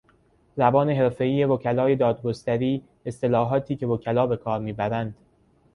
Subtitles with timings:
[0.55, 5.15] زبان حرفهای وکلای دادگستری، اصطلاحاتی که وکلا به کار میبرند